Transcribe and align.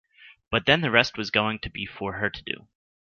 But 0.49 0.65
then 0.65 0.81
the 0.81 0.89
rest 0.89 1.15
was 1.15 1.29
going 1.29 1.59
to 1.59 1.69
be 1.69 1.85
for 1.85 2.13
her 2.13 2.31
to 2.31 2.43
do. 2.43 2.67